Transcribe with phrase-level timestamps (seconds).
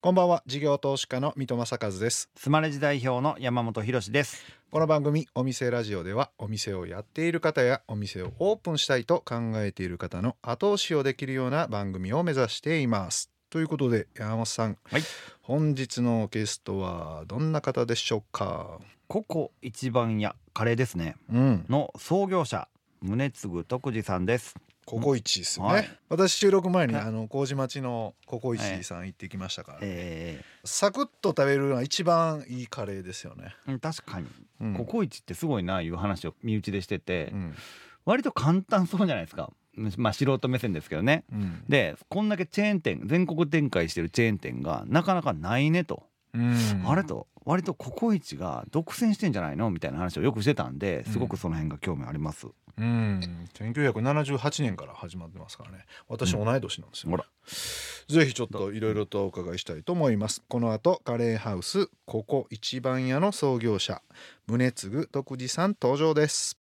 [0.00, 0.44] こんばんは。
[0.46, 2.30] 事業投資家の三戸正和です。
[2.36, 4.44] スマレジ代表の山本博です。
[4.70, 13.32] この番組お店ラジオではお店をやっている方やお店をオープンしたいと考えている方の後押しをできるような番組を目指しています。
[13.50, 15.02] ということで山本さん、はい、
[15.42, 18.78] 本日のゲストはどんな方でしょうか？
[19.08, 22.68] ココ一番屋カレーですね、うん、の創業者
[23.02, 24.54] 宗次徳次さんです
[24.88, 34.26] ココイチですよね、はい、私収録前にあの麹町のココイチさん行ってきましたから、ねえー、サクッと食べるのは一番いいカレーですよね、うん、確かに、
[34.62, 37.54] うん、ココイチってすごいないう話を身内でしてて、うん、
[38.06, 39.50] 割と簡単そうじゃないですか。
[39.96, 46.07] まあ素人目線ですけどね、うん、でこんだけチェーン店全国展開してるチェーン店がなかなかないねと、
[46.86, 52.46] あれと割とココイチが独占してんじゃないのみたいな話をよくしてたんですごくその辺が興味あります。
[52.76, 53.20] うん、
[53.54, 55.84] 1978年から始まってますからね。
[56.08, 60.42] 私同い年なんですよ、うん、ぜひちょっといろいろとお伺いしたいと思います。
[60.46, 64.02] この後カレーハウスここ一番屋の創業者
[64.46, 66.58] 宗次徳次さん登場です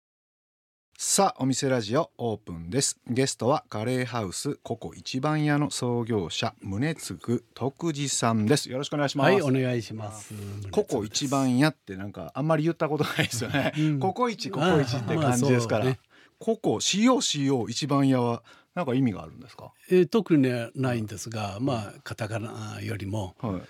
[1.03, 2.99] さあお店ラジオオープンです。
[3.07, 8.69] ゲストはカレーハウスココ一番屋の創業者宗次徳次さんです。
[8.69, 9.31] よろしくお願いします。
[9.31, 10.31] はいお願いします。
[10.69, 15.99] ココ一番屋ってなんかあんまり言ったことないですよね、 うん、ココイチココイチって感じですから、まあね、
[16.37, 18.43] ココ COCO 一番屋は
[18.75, 23.61] なんか意味があるんですか、えー、特に、ね、ないんですが、まあカタカナよりも、はい、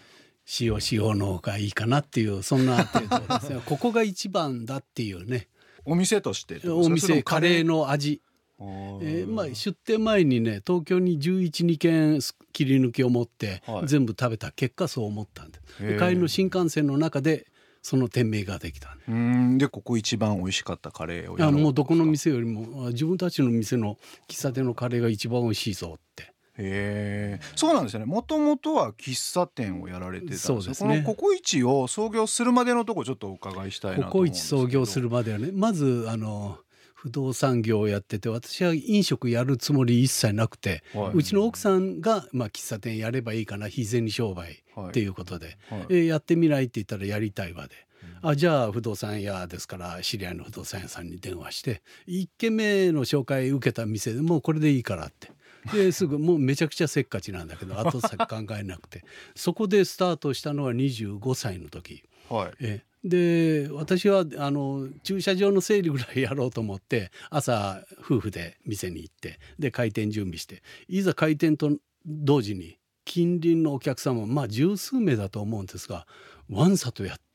[0.45, 3.61] COCO の方がいいかなっていうそんな程度ですね。
[3.65, 5.47] ここが一番だっていうね
[5.85, 7.63] お店としてお店カレー？
[7.63, 8.21] の味。
[8.63, 12.19] えーまあ、出店前にね東京に112軒
[12.53, 15.57] 切り抜きを持って、全部食べた結果そう思ったんで。
[15.97, 17.47] 帰りの新幹線の中で
[17.81, 19.57] その店名ができたうん。
[19.57, 26.30] でここ一番美味しかったカレーをやもうどこの店よりも自分たちの店の喫茶店のカレーが一番美味しいぞって
[26.61, 28.05] へえそうなんですよね。
[28.05, 31.01] もともとは喫茶店をやられてたそうですね。
[31.03, 36.59] このココイチを創業するまでのとこちょっとお伺いしたいなココイチ創業するまではねまずあの
[37.01, 45.79] 不動産業をやってて私は飲食やるつもり一切なくて、はい、うちの奥さんが、まあ、喫茶店やればいいかな非銭商売っていうことで、はい。
[45.79, 47.73] はい、えやってみないって言ったらやりたいわで。
[48.21, 55.31] あじゃあ不動産屋ですから知り合いの不動産屋さんに電話して1軒目の紹介受けた店でもうこれでいいからって
[55.71, 59.03] ですぐもうめちゃくちゃせっかちなんだけど 後先考えなくて。
[59.35, 62.03] そこでスタートしたのは25歳の時。
[62.29, 62.81] はい、え。
[63.03, 71.71] で私はあの駐車場の整理ぐらいやろうと思って朝夫婦で店に行ってで開店準備していざ開店と
[72.05, 76.05] 同時に近隣のお客様まあ十数名だと思うんですが
[76.47, 77.30] わんさとやって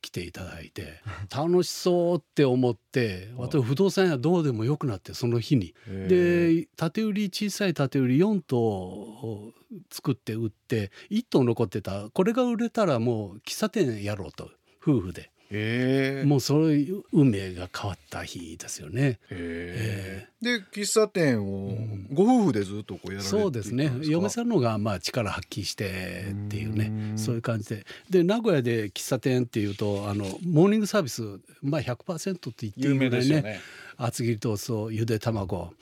[0.00, 1.00] きていただいて
[1.34, 5.74] 楽しそうって思って私不動産屋どうでもよくなってその日に。
[6.08, 9.52] で縦売り小さい縦売り4棟
[9.90, 14.50] 作って売って1棟残ってたこれが売れたらもう喫茶店やろうと
[14.80, 15.33] 夫婦で。
[15.50, 19.18] えー、もうそういう運命が変わった日ですよね。
[19.30, 21.76] えー、で喫茶店を
[22.12, 23.92] ご夫婦でずっとこうやられてそうですね。
[24.02, 27.86] 嫁さんのがまあ力発揮してっていうねそういう感じで。
[28.10, 31.22] で名古屋で喫茶店っていうとあのモーニングサービス、
[31.62, 33.60] まあ100%って言っていいぐらいねね。
[33.96, 35.72] 厚切りトーストゆで卵。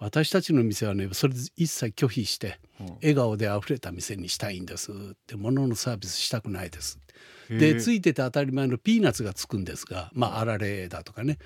[0.00, 2.60] 私たちの店はねそれ一切拒否して、
[3.00, 4.94] 笑顔であふれた店にしたいんですっ
[5.26, 7.00] て物のサービスしたくないです
[7.50, 11.38] でついてて当たり前のピーナッツがつくんですがまああられだとかね。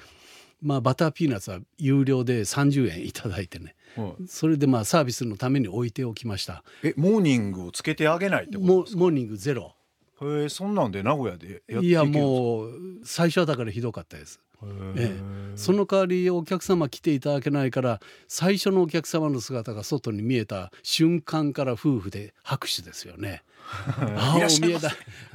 [0.61, 3.75] まあバターピーナッツは有料で30円頂いてね、
[4.29, 6.63] それでまあサービスのために置いておきました。
[6.85, 9.75] えモーニングをつけてあげないってことモーニングゼロ。
[10.23, 12.73] へえそんなんで名古屋でいやもう
[13.05, 14.41] 最初はだからひどかったです
[14.97, 23.43] ええ、その代わりお客様来ていただけないから最初のお客様の姿が外に見えた瞬間から夫婦で拍手ですよね。
[24.17, 24.91] ああお見えだ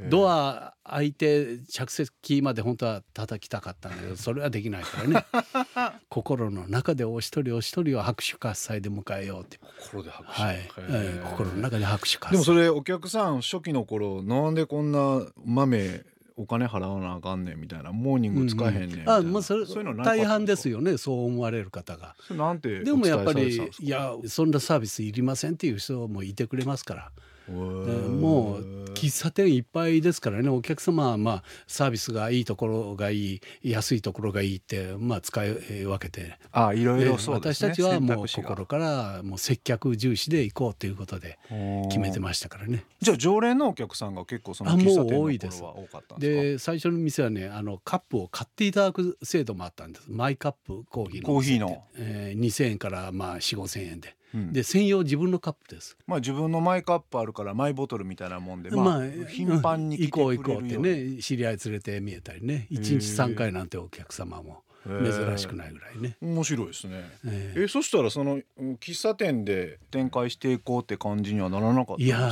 [0.09, 5.25] ドア開いて着席まで本当は叩きたかったんだけどそれはできないからね。
[6.09, 9.59] 心の中でお一人お一人を拍手喝采で迎えようって。
[9.79, 10.69] 心で拍手、はい。
[10.77, 12.31] えー、心の中で拍手喝采。
[12.31, 16.03] でもそれお客さん初期の頃なんでこんな豆
[16.37, 22.15] お金払わなあかんねんみたいなモーニング使えへんねんあまあそれそういうの大半ですよねそう思われる方が。
[22.29, 27.11] なんてでもやっぱりいやそんなサービスいりませんっていう人もいてくれますから
[27.51, 30.49] もう喫茶店いっぱいですからね。
[30.49, 36.39] お客様はまあサービスがいいところがいい安いところがいいってまあ使い分けて。
[36.51, 41.37] あいろいろ、私たちはもう心からもう接客重視で行こうということで
[41.89, 42.85] 決めてましたからね。
[42.99, 50.07] じゃあ常連のお客さんが結構その喫茶店の頃は多かったんですで最初の店はねあのカップを買っていただく制度もあったんです。
[50.09, 55.97] マイカップコーヒーのコーヒーの、えー、2000円からまあ4 5千円でうん、で専用自分のカップです。
[56.05, 64.63] まあ自分のマイカップあるからマイボトルみたいなもんで、まあ、頻繁に行こう行こうってね知り合い連れて見えたりね1日3回なんてお客様も。
[64.87, 66.17] 珍しくないぐらいね。
[66.21, 67.03] 面白いですね。
[67.25, 68.39] えー、えそしたらその
[68.79, 72.29] 喫茶店で展開していこうって感じにはならなかったいや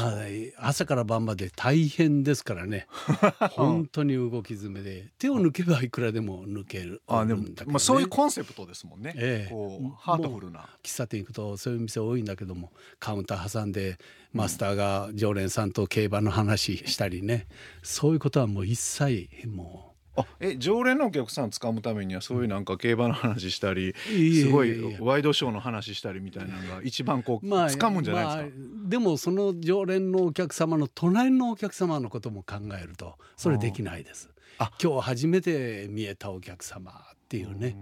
[0.57, 2.87] 朝から晩まで大変ですからね。
[3.51, 10.69] 本当に動き詰めで手を抜けばいくらでも抜けるあでも、ね、まあ、そういうコンセプトですもんね、えー、こうハートフルな。
[10.83, 13.97] 喫茶店行くとそういう店多いんだけどもカウンター挟んで
[14.33, 17.47] マスターが常連さんと競馬の話したりね、
[17.83, 28.47] そういうことはもう一切もうあえ常連のお客さん掴むためにはそういうなんか競馬の話したりすごいワイドショーの話したりみたいなのが一番こう、まあ、掴むんじゃないですか、ま
[28.85, 34.29] あ、でもその常連のお客様の隣のお客様のことも考えるとそれできないです。
[34.57, 34.71] あ。
[34.81, 36.93] 今日初めて見えたお客様っ
[37.27, 37.75] ていうね。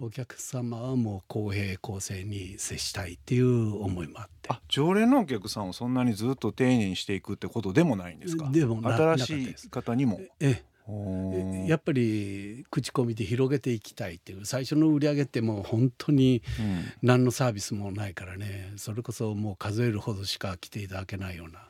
[0.00, 4.50] お客様はもう公平公正に接したいっていう思いもあって。
[4.50, 8.50] あ常連のお客さんをそんなにずっと丁寧にしていくってことでもないんですか？
[8.50, 10.20] でも新しい方にも？
[10.40, 10.64] ええ
[11.66, 16.42] やっぱり口コミで広げていきたいっていう最初の売り上げってもう本当に
[17.02, 18.72] 何のサービスもないからね。
[18.76, 21.68] それこそもう数えるほどしか来ていただけないような。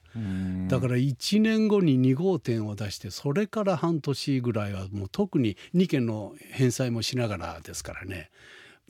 [0.68, 8.30] だから1年後に2号店を出してそれから半年ぐらいはもう特に2件の返済もしながらですからね。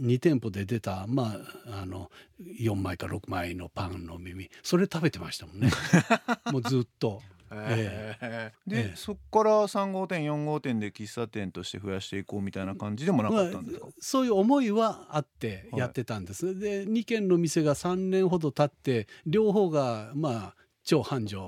[0.01, 1.37] 2店舗で出た、ま
[1.69, 2.11] あ、あの
[2.43, 4.51] 4枚か6枚のパンの耳。
[4.63, 5.71] それ食べてましたもんね。
[6.51, 7.23] もうずっと。
[7.57, 20.55] えー、で、えー、そこから3号店4号店で喫茶店として増やしていこうみたいな感じでもなかったんですか、まあ、そういう思いはあってやってたんです、はい、で2軒の店が3年ほど経って両方がまあ
[20.85, 21.41] 超繁盛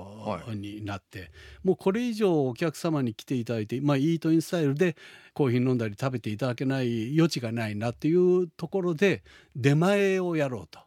[0.55, 1.29] になって、はい、
[1.63, 4.95] もうこれ以上お客様に来ていただいて、まあ、イートインスタイルで
[5.33, 9.23] コーヒー飲んだり食べていただけない余地がないなっていうところで
[9.55, 10.79] 出前をやろうと。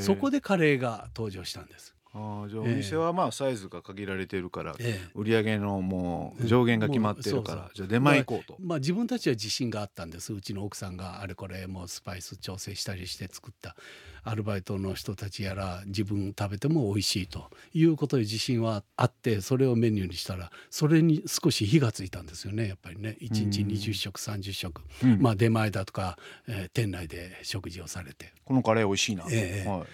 [0.00, 1.94] そこでカレーが登場したんです。
[2.14, 10.34] あじゃあお店はまあサイズが限られてるから、え売り上げのもう上限が決まってるから、じゃあ出前行こうと、まあ、自分たちは自信があったんです。
[10.34, 13.76] うちの奥さんがあれこれもうスパイス調整したりして作った
[14.24, 23.16] アルバイトの人たちやら自分食べても美味しいということで自信はあってそれをメニューにしたらそれに少し火がついたんですよねやっぱりね。
[23.22, 28.32] 1日20食30食、うん、まあ出前だとか、えー、店内で食事をされて。
[28.44, 29.86] このカレー美味しいな、えー、はい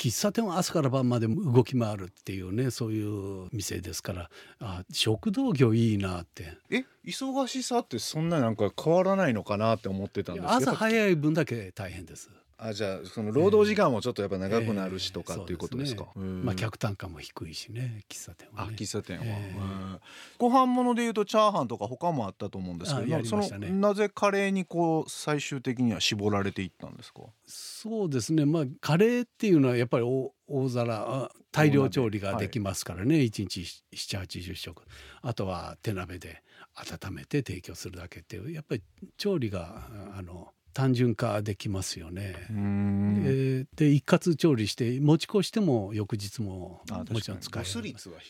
[0.00, 4.30] 喫茶店は朝から晩まで動き回るっていうねそういう店ですから。
[4.58, 6.56] あ食堂業いいなって。
[6.70, 10.70] え忙しさってそんななんか変わらないのかなって思ってたんですけど。
[10.70, 12.30] 朝早い分だけ大変です
[12.62, 19.98] あじゃあその労働時間もちょっとやっぱ長くなるしとかっていうことですか、えーね、まあ客単価も低いしね喫茶店は、ね、あ喫茶店は、えー、
[20.38, 27.22] ご飯物でいうとチャーハンとか他もあったと思うんですけど、ね、そのなぜカレーにこう最終的には絞られていったんですか？
[27.46, 28.44] そうですね。
[28.44, 34.82] まあカレーっていうのはやっぱり大大皿大量調理ができますからね、はい、1日780食。
[35.22, 36.42] あとは手鍋で
[36.74, 38.82] 温めて提供するだけっていうやっぱり
[39.16, 42.34] 調理があの単純化できますよね。
[42.48, 47.64] えー、で一括調理して持ち越しても翌日ももちろん使え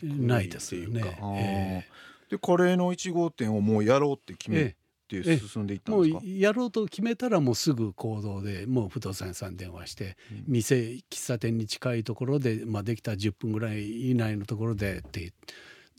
[0.07, 1.03] ないですよね。
[1.39, 4.77] えー、でカレーの1号店をもうやろうって決め
[5.09, 10.77] て進んでいったんですか、もうやろうと決めたらもうすぐ行動でもう不動産屋さん電話して、うん、店
[11.11, 15.33] 喫茶店に近いところで、まあ、できた10分ぐらい以内のところでって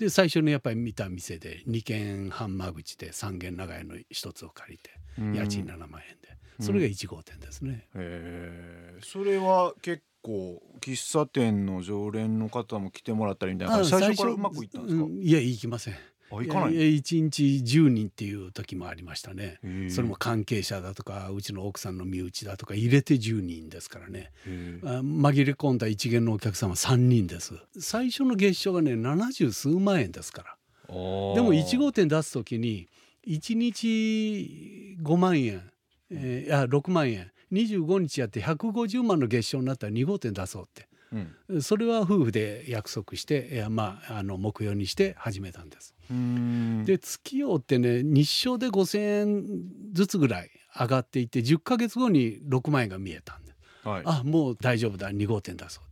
[0.02, 6.32] で最初にやっぱり見た店で2軒半間口で3軒長屋の1つを借りて家賃7万円で。
[6.60, 7.88] それが1号店ですね。
[7.96, 15.96] うん、へそれは結構喫茶店の常連の方も来てもらったりみたいな最初からうまくいったんですか、うん、いや行きません。
[16.32, 19.60] 行かない1日10人っていう時もありましたね。
[19.90, 24.32] それも関係者だとかうちの奥さんの身内だとか入れて10人ですからね。
[24.46, 27.56] 紛れ込んだ一元のお客さんは3人です。
[27.80, 30.56] 最初の月賞がね70数万円ですから。
[30.88, 32.88] でも1号店出す時に
[33.28, 35.62] 1日5万円、
[36.10, 37.32] えー、いや6万円。
[37.52, 45.96] 25日やって150万の月賞になったら2号店出そうって、うん、それは夫婦で約束してまあ、あの目標にして始めたんです。
[46.86, 49.46] で月夜ってね日照で5,000円
[49.94, 53.54] ずつぐらい上がっていって10か月後に6万円が見えたんで、
[53.84, 55.84] はい、あもう大丈夫だ2号店出そう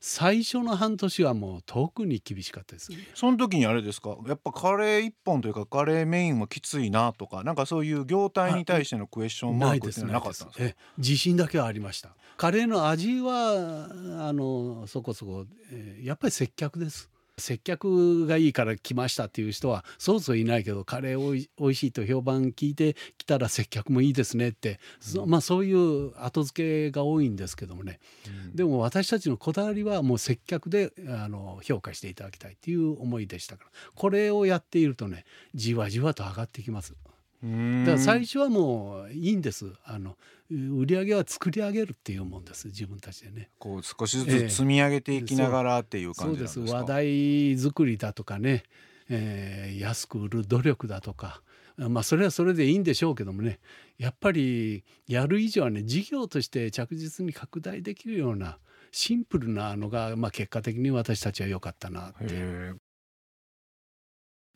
[0.00, 4.16] 最初の半年はもう特に厳しかったです、ね、その時にあれですか？
[4.26, 10.76] やっぱカレー一本というかカレーメインはきついなとかなんかそういう業態に対してのクエスチョンマークってなかったんですか？
[10.98, 12.16] 自信だけはありました。
[12.36, 13.88] カレーの味は
[14.28, 24.80] あのそこそこ、えー、やっぱり接客です接客がいいから来ましたっていう人はそうそういないけどカレーおいおいしいと評判聞いて来たら接客もいいですねって、
[25.16, 35.24] うん、まあそういう後付けが多いんですけどもね、うん、でも私たちのこだわりはもう接客であの評価していただきたいっていう思いでしたからこれをやっているとね
[35.54, 36.94] じわじわと上がってきます。
[37.42, 39.72] だから最初はもういいんです。
[39.84, 40.16] あの
[40.50, 42.68] 売り上げは作り上げるっていうもんです。
[42.68, 43.50] 自分たちでね。
[43.58, 46.82] こう少しずつ積み上げていきながらっていう感じですか、えー、そうです。
[46.82, 48.62] 話題作りだとかね、
[49.08, 51.42] えー、安く売る努力だとか。
[51.76, 53.58] まあそれはそれでいいんでしょうけどもね。
[53.98, 58.58] やっぱりやる以上はね事業として着実に拡大できるような
[58.92, 62.72] シンプルなのが、まあ、結果的に私たちは良かったなって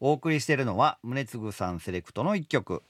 [0.00, 2.82] お送りしているのは宗次さんセレクトの一曲、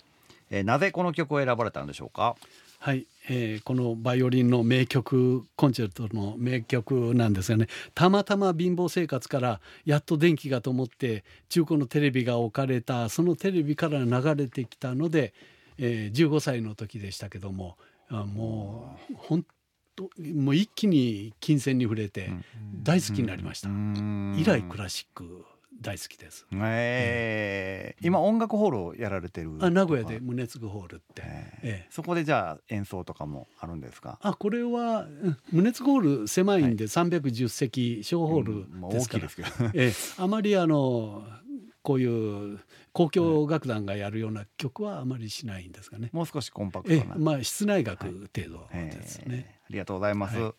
[0.51, 2.37] えー、なぜこの曲を選ばれたんでしょうか？
[2.79, 7.67] はい、えー、このバイオリンの名曲コンチェルトの名曲なんですがね。
[7.95, 15.35] たまたま貧乏生活からやっと電気が灯って中古のテレビが置かれたそのテレビから流れてきたので、
[15.77, 17.77] えー、15歳の時でしたけども
[18.09, 19.45] もう本
[19.95, 22.31] 当もう一気に金銭に触れて
[22.83, 23.69] 大好きになりました。
[24.41, 25.45] 以来クラシック
[25.79, 26.47] 大好きです。
[26.53, 29.57] えー、今音楽ホールをやられてる。
[29.61, 31.23] あ名古屋で宗次ホールって、
[31.63, 34.19] えー、そこでじゃあ演奏とかもあるんですか？
[34.23, 35.07] あこれは
[35.53, 41.25] 宗次ホール狭いんで310席小ホールですから、うん、えー、あまりあの
[41.83, 42.07] こうい
[42.55, 42.61] う
[42.95, 46.11] 交響楽団がやるような曲はあまりしないんですがね。
[46.13, 47.15] もう少しコンパクトな。
[47.17, 48.19] まあ室内楽程
[48.51, 50.39] 度ですね、はいありがとうございます。
[50.39, 50.53] はい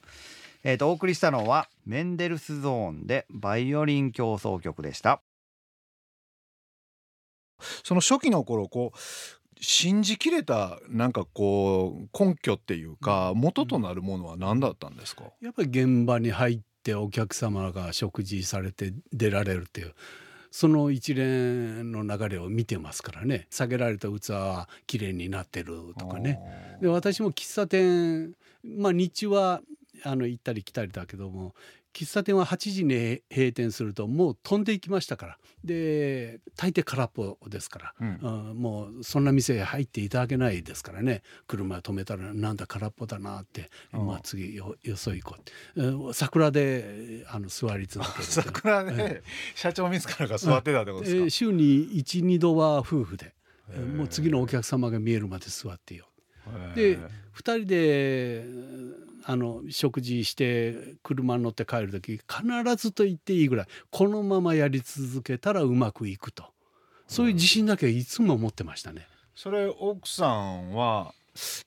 [0.64, 5.22] えー、とお送りしたのはメンデルスゾーンでバイオリン競争曲でした。
[7.84, 8.98] その初期の頃こう
[9.60, 19.94] 信じきれたなんかこう根拠っていうか元となるものは何だったんですか、やっぱり現場に入ってお客様が食事されて出られるっていう
[20.50, 23.48] その一連の流れを見てますからね。
[23.52, 26.40] 下げられた器は綺麗になってるとかね。
[26.82, 29.62] で私も喫茶店まあ日中は
[30.04, 31.54] あの行ったり来たりだけども
[31.94, 35.38] 喫茶店は8時に閉店するともう飛んでいきましたから。
[35.64, 41.22] で大抵空っぽですから、うん、もうそんな店へ入っていただけないですからね。
[41.48, 45.36] 車止めたらなんだ空っぽだなって、まあ、次よよそ行こ
[45.76, 49.22] う桜であの座り続ける 桜で
[49.54, 53.36] 社長自らが座ってたってことですか、えー、週に12度は夫婦で
[53.96, 56.08] もう次のお客様が見えるまで座ってよ
[56.76, 58.46] で2人で
[59.26, 66.46] あの食事して車に乗って帰る時必ずと言っていいぐらいこのままやり続けたらうまくいくと。
[67.08, 69.06] そういう自信だけはいつも持ってましたね。
[69.36, 71.14] それ奥さんは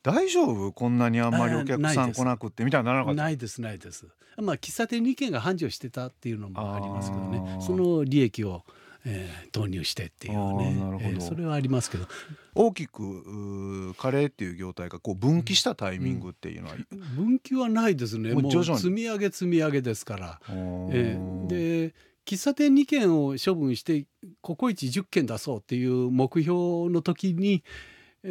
[0.02, 0.72] 大丈夫？
[0.72, 3.22] こんなにあんまりお客さん来なくってみたいなならなかった？
[3.22, 4.06] ないですないです。
[4.38, 7.58] まあ喫茶店2軒が繁盛してたっていうのもありますけどね。
[7.60, 8.62] その利益を
[9.06, 10.74] えー、導入してっていうね。
[10.74, 12.06] なるほど、えー、それはありますけど。
[12.54, 18.32] 大きくカレーっていう業態がこう分岐したタイミングっていうのは、うん、分岐はないですね。
[18.32, 21.94] もう積み上げ積み上げですから、えー、で
[22.24, 24.06] 喫茶店2軒を処分して
[24.40, 26.54] ココイチ10軒出そうっていう目標
[26.90, 27.64] の時に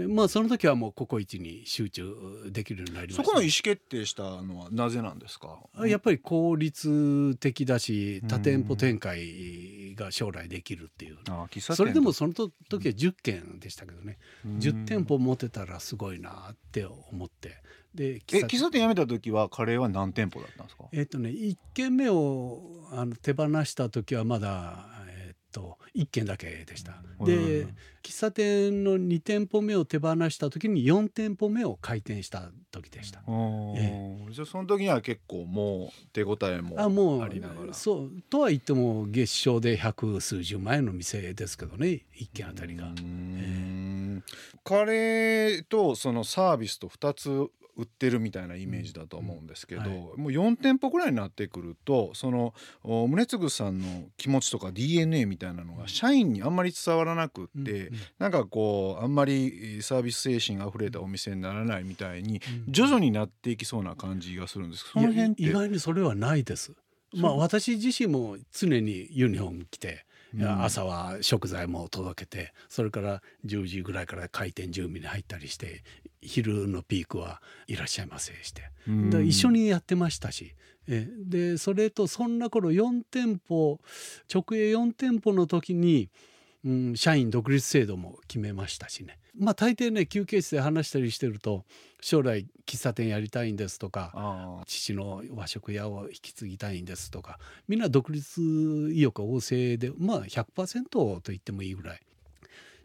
[0.08, 2.16] まあその時はもうココイチに集中
[2.50, 3.24] できるようになりました。
[3.24, 5.60] そこの意思決定したのはなぜなんですか？
[5.86, 11.18] やっぱり効率的だし多店舗展開が将来できるっていう。
[11.60, 14.18] それでもその時は10軒でしたけどね。
[14.46, 17.62] 10店舗持てたらすごいなって思って。
[17.94, 18.82] で喫茶店。
[18.82, 20.86] 辞めた時はカレーは何店舗だったんですか？
[20.92, 24.88] えっとね1軒目をあの手放した時はまだ
[25.54, 26.96] と1軒だけでした。
[27.24, 27.68] で
[28.02, 33.22] 喫茶店の2店舗目を手放した時に4店舗目を開店した時でした。
[33.78, 37.74] ええ、じゃあその時には結構もう手応えもありながら。
[37.74, 42.92] そうとは言っても月賞で百数十万円の店ですけどね1軒あたりが。
[43.38, 44.22] え
[44.64, 52.54] カレーとそのサービスと2つ売ってるみたいなイメージだと思うんですけど、うんはい、もう4店舗ぐらいになってくるとその
[52.84, 64.86] 宗次さんの気持ちとか DNA みたいなのが社員にあんまり伝わらなくって、うんうん、なんかこうあんまりサービス精神あふれたお店にならないみたいに徐々になっていきそうな感じがするんです。
[64.92, 66.74] その辺意外にそれはないです。
[67.16, 70.06] まあ私自身も常にユニフォーム着て
[70.42, 75.84] 朝は食材も届けてそれから10時ぐらいから開店準備に入ったりして
[76.22, 78.64] 昼のピークはいらっしゃいませして、
[79.24, 80.56] 一緒にやってましたし。
[80.88, 83.80] えでそれとそんな頃4店舗
[84.34, 86.10] 直営4店舗の時に
[86.66, 91.66] うん、社員独立制度も決めましたしねまあ大抵ね休憩室で話したりしてると
[92.02, 98.42] 将来喫茶店やりたいんですとか父の和食屋を引き継ぎたいんですとかみんな独立
[98.94, 102.02] 意欲旺盛でまあ100%と言ってもいいぐらい。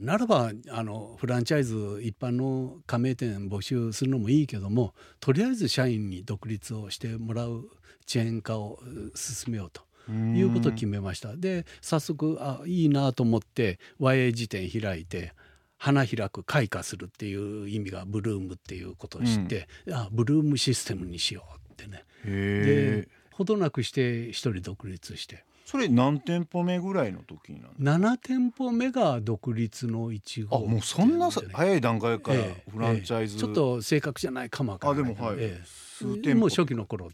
[0.01, 7.69] ならばあのフランチャイズ一般の加盟店募集するのもいいけどもとりあえず社員に独立をしてもらう
[8.07, 8.79] チェーン化を
[9.17, 9.88] 進めようと。
[10.11, 11.37] いうことを決めました。
[11.37, 15.33] で早速あいいなと思って YA 辞典開いて
[15.77, 22.05] 花開く開花するっていう意味がブルームっていうことを知って、うん、あブルームシステムにしようってね。
[22.25, 25.45] でほどなくして一人独立して。
[25.65, 32.39] それ何店舗目ぐらいの時にな7店舗目が独立の1号、あもうそんな早い段階から
[32.73, 33.39] フランチャイズ、ええ。
[33.39, 36.41] え、ちょっと正確じゃないかもかあでもはい、数店舗。
[36.41, 37.11] もう初期の頃。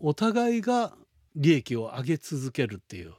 [0.00, 0.96] お互いが
[1.36, 3.12] 利益を上げ続けるっていう、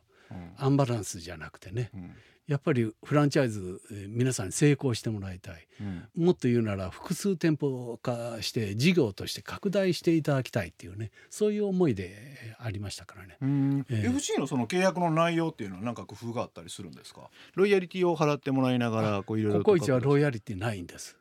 [0.57, 2.11] アンバランスじゃなくてね、うん。
[2.47, 11.11] やっぱりフランチャイズ皆さんに成功してもらいたい、うん、もっと言うなら複数店舗化して事業として拡大していただきたいっていうね。
[11.29, 13.37] そういう思いでありましたからね。
[13.41, 17.29] えー、FC のその契約の内容っていうのは何か工夫があったりするんですか？
[17.55, 21.15] ロイヤリティを払ってもらいながらこういろいろココイチはロイヤリティないんです。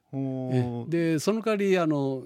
[0.89, 2.25] でその代わりあの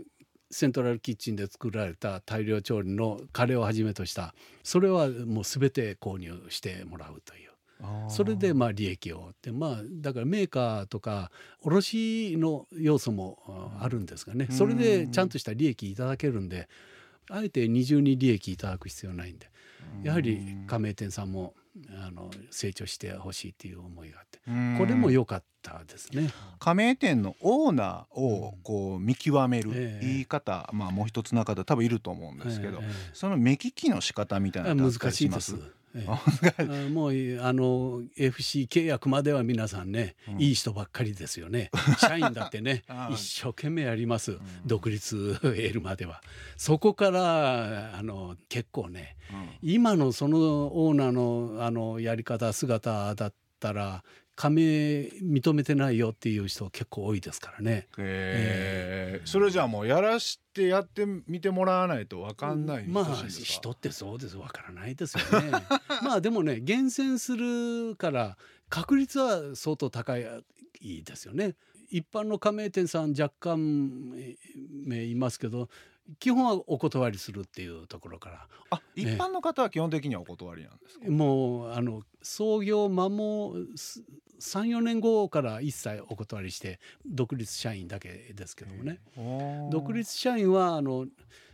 [0.54, 4.34] セントラルキッチンで作られた大量調理のカレーをはじめとした。
[4.62, 7.50] それはもう全て購入してもらうという。
[8.08, 9.30] それでまあ利益を。
[9.32, 11.32] ってまあだからメーカーとか
[11.62, 14.46] 卸の要素もあるんですがね。
[14.50, 16.68] それでちゃんとした利益いただけるんで
[17.28, 19.50] あえて二重に利益いただく必要ないんで。
[20.04, 21.54] やはり加盟店さんも
[21.90, 24.38] あの成長してほしいっていう思いがあって
[24.78, 26.30] これも良かったですね。
[26.58, 32.80] 加盟店のオーナーをこう見極める言い方、まあもう一つの方多分いると思うんですけど、
[33.12, 35.56] その目利きの仕方みたいな難しいです。
[35.94, 36.06] え
[36.58, 41.70] え、 もうあの FC 契約までは皆さんね、うん、いい人ばっかりですよね。
[41.98, 46.20] 社員だってね一生懸命やります、うん、独立 得るまでは。
[46.56, 50.38] そこからあの結構ね、うん、今のその
[50.84, 54.04] オーナーのあのやり方姿だったら
[54.36, 57.86] 加盟認めてないよっていう人結構多いですからね。
[57.98, 64.36] えー、それじゃあもうやらしてやってみてもらわないと分かんないまあ人ってそうです。
[64.36, 65.50] 分からないですよね。
[66.02, 68.36] まあでもね厳選するから
[68.68, 70.24] 確率は相当高い
[70.80, 71.54] ですよね。
[71.90, 74.10] 一般の加盟店さん若干
[74.84, 75.68] 名いますけど
[76.18, 78.48] 基本はお断りするっていうところから。
[78.70, 83.54] あ一般の方は基本的にはお断りなんですか、もうあの創業間も
[84.40, 89.00] 34年後から一切お断りして独立社員だけですけどもね。
[89.70, 91.06] 独立社員はあの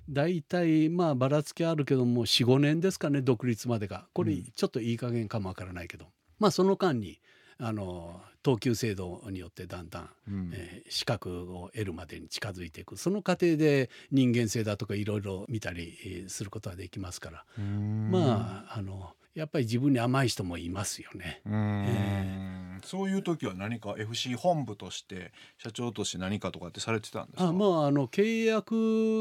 [0.08, 4.06] 大体まあばらつきあるけども45年ですかね独立までが。
[4.12, 6.06] これちょっといい加減かもわからないけど、
[6.38, 7.20] まあその間に
[7.58, 12.96] あの等級制度によってだんだん、うん、えー、資格を得るまでに近づいていく。
[12.96, 17.44] その過程で人間性だとかいろいろ見たりすることはできますから。
[17.62, 21.40] まああのやっぱり自分に甘い人もいますよね。
[21.46, 27.48] えー、そういう時は何か FC 本部として社長として何かとかってされてたんですか？
[27.48, 28.72] あ、まあ、あの契約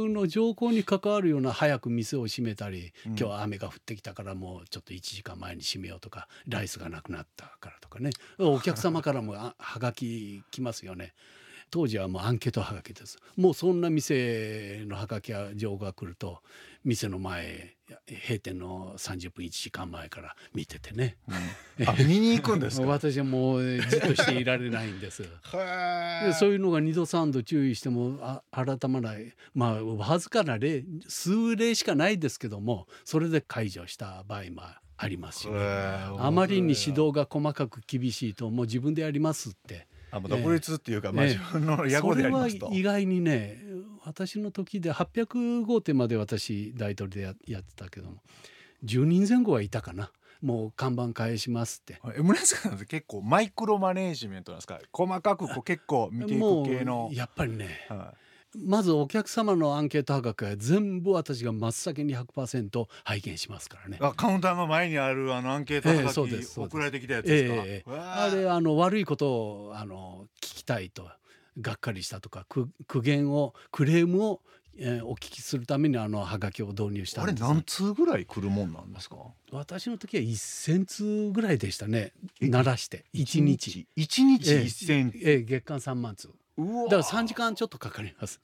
[0.10, 8.12] の条項に関わるような早く店を閉めたり、うん、今日は雨が降ってきたからもうちょっと1時間前に閉めようとかライスがなくなったからとかね。
[8.38, 11.14] お客様からもはがき来ますよね。
[11.70, 13.18] 当時はもうアンケートはがきです。
[13.36, 16.42] もうそんな店のはがきや情報が来ると
[16.84, 17.76] 店の前
[18.08, 21.18] 閉店の30分1時間前から見ててね、
[21.78, 25.24] うん、見に行くんです 私はもうじっとしていられないんです。
[25.24, 25.30] で
[26.34, 29.34] そういうのが2度3度注意してもあ改まない。
[29.54, 34.62] まあわずかな例数例しかないですけどもそれで解除した場合も
[34.98, 35.54] ありますしね。
[35.58, 43.62] あまりに指導が細かく厳しいともう自分でやりますってあ独立っていうか、まあ、自分の野望でやりますと、それは意外にね
[44.06, 48.18] 私の時で800号店まで私大統領でややってたけども
[48.86, 50.12] 10人前後はいたかな。
[50.42, 52.00] もう看板返しますって。
[52.16, 54.80] え村さん結構マイクロマネージメントなんですか？
[54.94, 57.10] 細かくこう結構見ていく系の。
[57.12, 58.18] やっぱりね、はい、
[58.58, 63.98] まずお客様のアンケート価格は全部私が真っ先に100%拝見しますからね。
[64.02, 67.64] あカウンターの前にあるあのアンケート価格、えー、送られてきたやつですか？
[67.66, 71.08] えー、あれあの悪いことをあの聞きたいと。
[71.62, 72.70] がっかりしたとか苦
[73.02, 74.42] 言をクレームを、
[74.78, 79.18] えー、お聞きするためにあのハガキを導入したあれ何通ぐらい来るもんなんですか？
[79.52, 82.14] 私の時は1,000通ぐらいでしたね。
[82.40, 83.88] 鳴らして1日。
[83.98, 88.42] 1日？1,000、えー、えー、月間3万通だから3時間ちょっとかかります。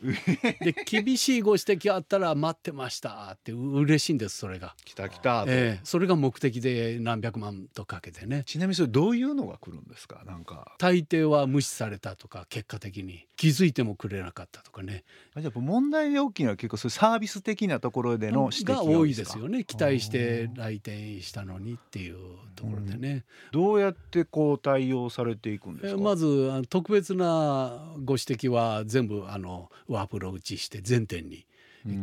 [0.64, 4.74] で厳しいご指摘あったら待ってましたって嬉しいんですそれが。
[4.84, 8.42] 来た来たええ、それが目的で何百万とかけてね。
[8.46, 10.22] ちなみにそれどういうのが来るんですか？
[10.26, 10.74] なんか。
[10.78, 13.26] 大抵は無視されたとか結果的に。
[13.36, 15.04] 気づいてもくれなかったとかね。
[15.34, 19.64] あじゃあ問題大きいのは結構そういうサービス的なところでの指摘が多いですよね。
[19.64, 22.16] 期待して来店したのにっていう
[22.54, 23.24] ところでね。
[23.52, 26.00] どうやってこう対応されていくんですか？
[26.02, 31.46] まず特別なご指摘は全部あのワープロ打ちして全店に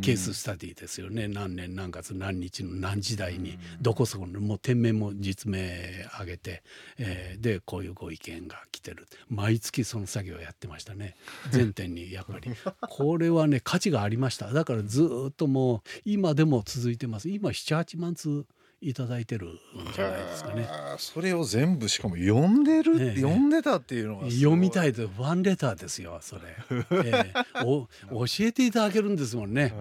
[0.00, 6.62] ケーススタディですよね、うん、何年何月何日の何時代にどこそこのもう店名も実名挙げて、
[6.98, 9.06] えー、でこういうご意見が来てる。
[9.28, 11.14] 毎月その作業をやってましたね。
[11.50, 12.50] 全店にやっぱり。
[12.80, 14.52] これはね価値がありました。
[14.52, 17.28] だからずっともう今でも続いてます。
[17.28, 18.46] 今78万通
[18.80, 19.58] いただいてるん
[19.94, 20.68] じゃないですかね。
[20.98, 27.88] それを全部しかも読んでる、ね、読んでたっていうのが読みたいとファンレターですよそれ、えー、お
[28.26, 29.72] 教えていただけるんですもんね。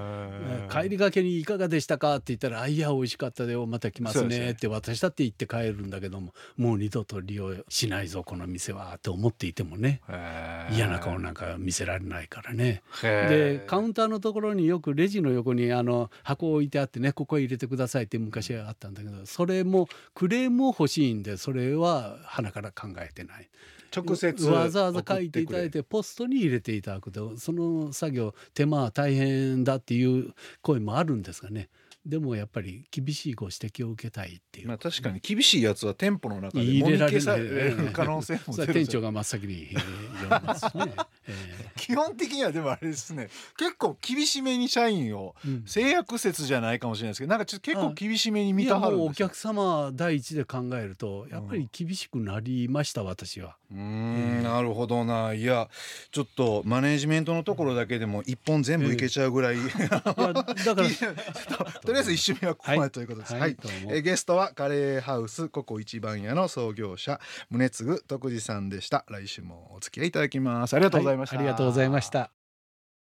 [0.72, 10.02] 帰りがけにいかがでしたかって言ったら「あいや美味しかったでまた来ますね」って私だって言って帰るんだけどももう二度と利用しないぞこの店はと思っていてもね。
[10.72, 12.82] 嫌な顔なんか見せられないからね。
[13.02, 23.50] でカウンターのところによくレジの横にあの箱を置いてあってねここへ入れてくださいって昔はあったんだけどそれもクレームを欲しいんでそれは鼻から考えてない。
[23.96, 31.70] 直接わざわざ書いていただいてポストに入れていただくとその作業手間は大変だっていう声もあるんですがね
[32.08, 37.90] でもやっぱり厳しいご指摘を受けたいっていう、まあ、確かに厳しいやつは店舗の中で入れられる。
[37.92, 41.06] 可能性も店長が真っ先にね、 えー、
[41.76, 43.30] 基本的にはでもあれですね。
[43.58, 53.58] 結構厳しめに社員を、うん、性悪説じゃないかもしれないですけどなんかちょっと結構厳しめに見たはるお客様第一で考えるとやっぱり厳しくなりました、私は。
[53.70, 55.34] うん、なるほどな。
[55.34, 55.68] いや
[56.12, 60.44] ちょっとマネジメントのところだけでも一本全部いけちゃうぐらい、えー、だから。
[61.82, 63.34] とりあえず一週目はここまでということです。
[63.34, 63.58] はい、はい、
[63.90, 69.06] えゲストはカレーハウスココ一番屋の創業者宗次徳次さんでした。
[69.10, 70.74] 来週もお付き合いいただきます。
[70.74, 71.36] ありがとうございました。
[71.36, 72.32] はい、ありがとうございました。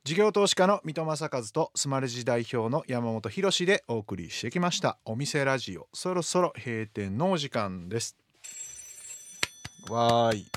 [0.08, 4.98] 事業投資家の三戸正和とスマレジ代表の山本博でお送りしてきました。
[5.06, 8.16] お店ラジオそろそろ閉店のお時間です
[9.90, 10.48] わーい。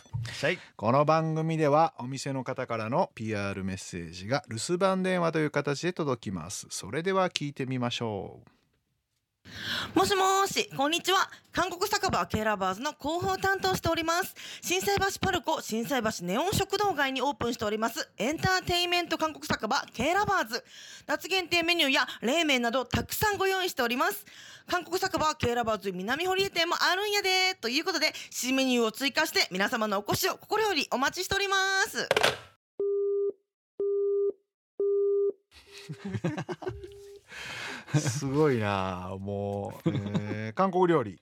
[0.77, 6.67] この番組ではお店の方からの PR メッセージが留守番電話という形で届きます。
[6.71, 8.60] それでは聞いてみましょう
[9.95, 11.31] もしもし、こんにちは。
[11.53, 14.35] 韓国酒場ケーラバーズの広報担当しております。
[14.63, 20.65] 心斎橋パルコ、心斎橋ネオン食堂街にオープンしております、エンターテインメント韓国酒場ケーラバーズ。
[21.07, 24.25] 夏限定メニューや冷麺などたくさんご用意しております。
[24.69, 31.57] 韓国酒場ケーラバーズ南堀江店もあるんやでということで、新メニューを追加して皆様のお越しを心よりお待ちしておりま
[31.89, 32.09] す。
[37.99, 41.21] すごいなもう、えー、韓国料理。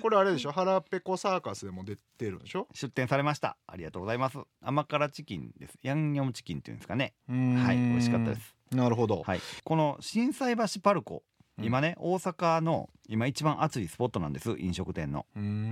[0.00, 0.52] これあれでしょ？
[0.52, 2.68] 腹ペコサーカスでも出てるんでしょ？
[2.72, 3.56] 出店されました。
[3.66, 4.38] ありがとうございます。
[4.62, 5.78] 甘辛チキンです。
[5.82, 7.14] ヤンニョムチキンっていうんですかね。
[7.28, 8.54] はい美味しかったです。
[8.70, 11.22] なるほど、はい、この心斎橋パルコ
[11.62, 15.24] 今ね、大阪の今一番熱いスポットなんです飲食店の。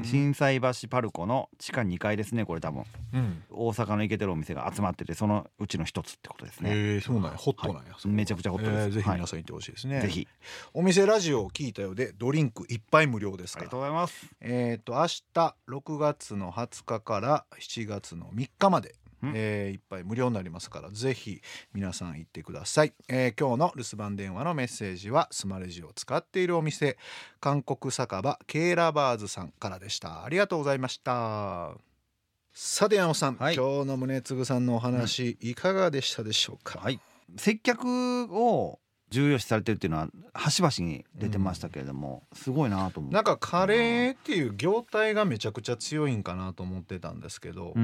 [0.02, 6.70] 心斎橋パルコの地下2階ですねこれ多分、うん、大阪のイケてるお店が集まっててそのうちの一つってことですね。
[6.70, 7.36] へえそうなんや。
[7.36, 10.26] ホットなんや、はい、めちゃくちゃホットです、えー、ぜひ皆さん行ってほしいですね、ぜひ。
[10.72, 14.26] お店ラジオを聞いたようでドリンク一杯無料ですありがとうございます。
[14.40, 18.94] えっ、ー、と明日6月の20日から7月の3日まで
[19.34, 21.40] えー、一杯無料になりますからぜひ
[21.72, 26.98] 皆さん行ってください、えー、今日の留守番電話のメッセージはスマレジを使っているお店
[27.40, 30.24] 韓国酒場ケーラバーズさんからでした。
[30.24, 31.74] ありがとうございました。
[32.52, 37.00] さて山本さん、はい、今日の宗次さんのお話、いかがでしたでしょうか、はい、
[37.36, 38.78] 接客を
[39.14, 47.74] 重要視されてるっていうのは端々に出てましたけれども、すごいなと思うなんかカレーっていう業態がめちゃくちゃ強いんかなと思ってたんですけど、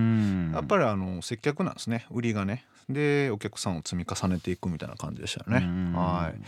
[0.52, 5.96] やっぱりあの接客なんですね売りがねでお客さんを積み重ねていくみたいな感じでしたよね。
[5.96, 6.40] はい、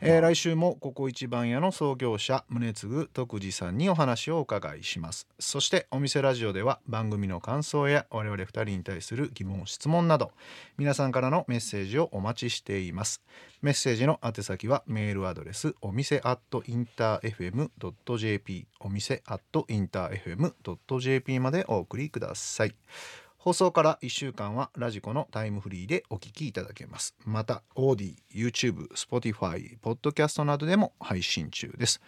[0.00, 5.26] えー、来週もここ一番屋の創業者宗次徳次さんにお話をお伺いします。
[5.38, 10.32] そしてお店ラジオでは番組の感想や我々2人に対する疑問質問など
[10.76, 13.22] 皆さんからのメッセージをお待ちしています。
[13.62, 22.74] メッセージの宛先はメールアドレスお店アットインター FM.jp お店アットインター FM.jp までお送りください。
[23.46, 27.14] 放送から1週間はラジコのタイムフリーでお聞きいただけます。
[27.24, 32.00] また OD、YouTube、Spotify、Podcast などでも配信中です。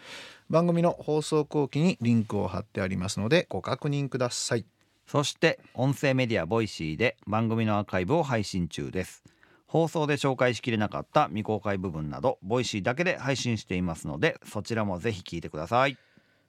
[0.51, 4.67] 番組の放送後期にリンクを貼ってありますのでご確認ください。
[5.07, 9.23] そして音声メディアボイシーで番組のアーカイブを配信中です。
[9.69, 15.97] 放送で紹介しきれなかった未公開部分などボイシーだけで配信していますのでそちらもぜひ聞いてください。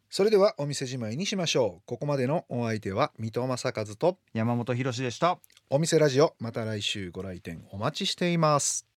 [0.10, 1.82] それではお店じまいにしましょう。
[1.86, 5.38] ここまでのお相手は三戸政和と山本博でした。
[5.70, 8.90] お店ラジオまた来週ご来店お待ちしています